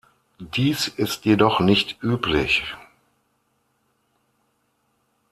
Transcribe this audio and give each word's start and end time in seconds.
Dies 0.39 0.87
ist 0.87 1.25
jedoch 1.25 1.59
nicht 1.59 2.01
üblich. 2.01 2.63